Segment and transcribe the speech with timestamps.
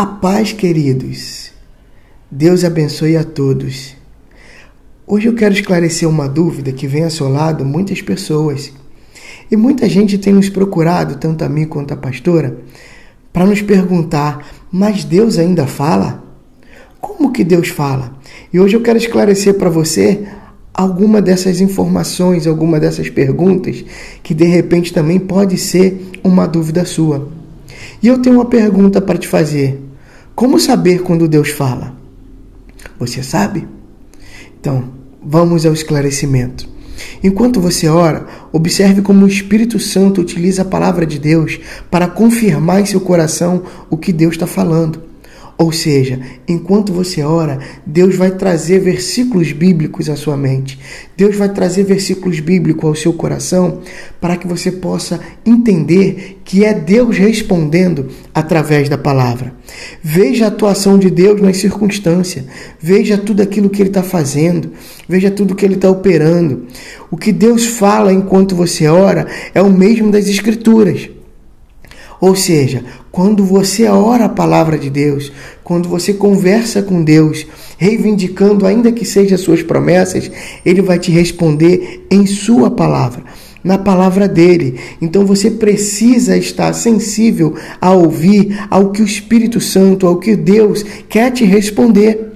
[0.00, 1.50] A paz, queridos.
[2.30, 3.96] Deus abençoe a todos.
[5.04, 8.72] Hoje eu quero esclarecer uma dúvida que vem assolado muitas pessoas.
[9.50, 12.58] E muita gente tem nos procurado, tanto a mim quanto a pastora,
[13.32, 16.22] para nos perguntar: mas Deus ainda fala?
[17.00, 18.16] Como que Deus fala?
[18.52, 20.28] E hoje eu quero esclarecer para você
[20.72, 23.84] alguma dessas informações, alguma dessas perguntas
[24.22, 27.28] que de repente também pode ser uma dúvida sua.
[28.00, 29.87] E eu tenho uma pergunta para te fazer.
[30.38, 31.96] Como saber quando Deus fala?
[32.96, 33.66] Você sabe?
[34.60, 34.84] Então,
[35.20, 36.68] vamos ao esclarecimento.
[37.24, 41.58] Enquanto você ora, observe como o Espírito Santo utiliza a palavra de Deus
[41.90, 45.07] para confirmar em seu coração o que Deus está falando.
[45.58, 50.78] Ou seja, enquanto você ora, Deus vai trazer versículos bíblicos à sua mente.
[51.16, 53.80] Deus vai trazer versículos bíblicos ao seu coração
[54.20, 59.52] para que você possa entender que é Deus respondendo através da palavra.
[60.00, 62.44] Veja a atuação de Deus nas circunstâncias.
[62.80, 64.70] Veja tudo aquilo que Ele está fazendo.
[65.08, 66.68] Veja tudo que Ele está operando.
[67.10, 71.17] O que Deus fala enquanto você ora é o mesmo das Escrituras.
[72.20, 75.30] Ou seja, quando você ora a palavra de Deus,
[75.62, 80.30] quando você conversa com Deus, reivindicando ainda que seja suas promessas,
[80.64, 83.22] ele vai te responder em sua palavra,
[83.62, 84.80] na palavra dele.
[85.00, 90.84] Então você precisa estar sensível a ouvir ao que o Espírito Santo, ao que Deus
[91.08, 92.26] quer te responder.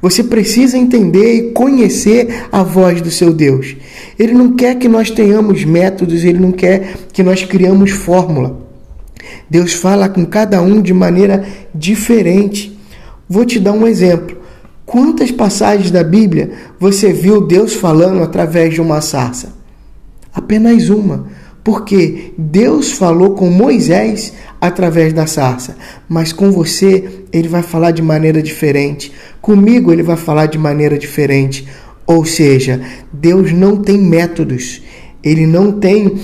[0.00, 3.76] Você precisa entender e conhecer a voz do seu Deus.
[4.18, 8.69] Ele não quer que nós tenhamos métodos, ele não quer que nós criamos fórmula.
[9.50, 12.78] Deus fala com cada um de maneira diferente.
[13.28, 14.38] Vou te dar um exemplo.
[14.86, 19.52] Quantas passagens da Bíblia você viu Deus falando através de uma sarça?
[20.32, 21.26] Apenas uma.
[21.62, 25.76] Porque Deus falou com Moisés através da sarça,
[26.08, 29.12] mas com você ele vai falar de maneira diferente.
[29.40, 31.68] Comigo ele vai falar de maneira diferente.
[32.06, 32.80] Ou seja,
[33.12, 34.82] Deus não tem métodos.
[35.22, 36.18] Ele não tem,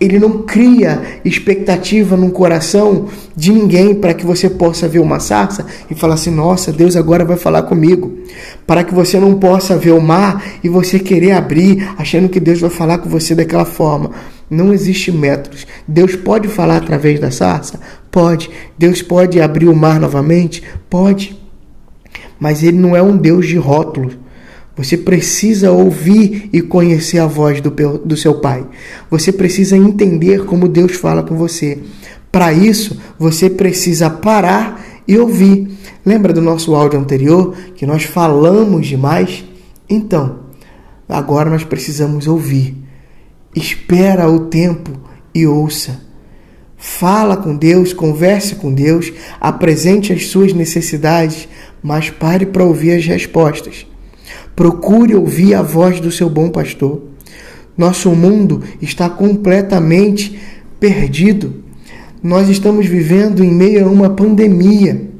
[0.00, 5.66] ele não cria expectativa no coração de ninguém para que você possa ver uma sarça
[5.90, 8.16] e falar assim: nossa, Deus agora vai falar comigo.
[8.64, 12.60] Para que você não possa ver o mar e você querer abrir, achando que Deus
[12.60, 14.12] vai falar com você daquela forma.
[14.48, 15.66] Não existe métodos.
[15.88, 17.80] Deus pode falar através da sarça?
[18.12, 18.48] Pode.
[18.78, 20.62] Deus pode abrir o mar novamente?
[20.88, 21.36] Pode.
[22.38, 24.16] Mas ele não é um Deus de rótulos.
[24.76, 28.66] Você precisa ouvir e conhecer a voz do, do seu Pai.
[29.10, 31.78] Você precisa entender como Deus fala com você.
[32.30, 35.70] Para isso, você precisa parar e ouvir.
[36.04, 39.44] Lembra do nosso áudio anterior que nós falamos demais?
[39.88, 40.40] Então,
[41.08, 42.76] agora nós precisamos ouvir.
[43.54, 44.90] Espera o tempo
[45.34, 46.04] e ouça.
[46.76, 49.10] Fala com Deus, converse com Deus,
[49.40, 51.48] apresente as suas necessidades,
[51.82, 53.86] mas pare para ouvir as respostas.
[54.56, 57.02] Procure ouvir a voz do seu bom pastor.
[57.76, 60.40] Nosso mundo está completamente
[60.80, 61.62] perdido.
[62.22, 65.10] Nós estamos vivendo em meio a uma pandemia.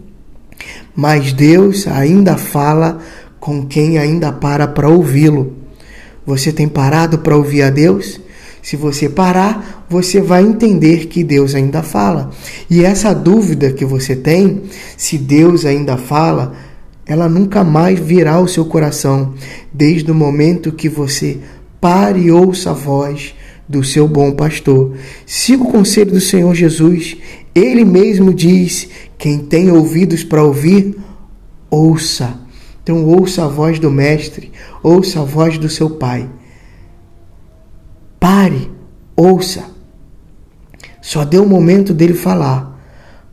[0.95, 2.99] Mas Deus ainda fala
[3.39, 5.53] com quem ainda para para ouvi-lo.
[6.25, 8.19] Você tem parado para ouvir a Deus?
[8.63, 12.31] Se você parar, você vai entender que Deus ainda fala.
[12.69, 14.63] E essa dúvida que você tem,
[14.97, 16.55] se Deus ainda fala,
[17.07, 19.35] ela nunca mais virá ao seu coração,
[19.73, 21.39] desde o momento que você
[21.81, 23.35] pare e ouça a voz
[23.69, 24.95] do seu bom pastor.
[25.25, 27.17] Siga o conselho do Senhor Jesus.
[27.55, 30.97] Ele mesmo diz: quem tem ouvidos para ouvir,
[31.71, 32.41] ouça.
[32.83, 34.53] Então, ouça a voz do Mestre,
[34.83, 36.29] ouça a voz do seu Pai.
[38.21, 38.71] Pare,
[39.17, 39.65] ouça.
[41.01, 42.81] Só dê o momento dele falar,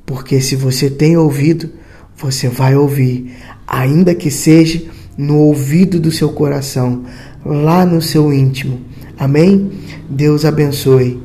[0.06, 1.70] porque se você tem ouvido,
[2.16, 3.36] você vai ouvir,
[3.68, 4.84] ainda que seja
[5.18, 7.04] no ouvido do seu coração,
[7.46, 8.82] lá no seu íntimo.
[9.18, 9.72] Amém?
[10.10, 11.22] Deus abençoe.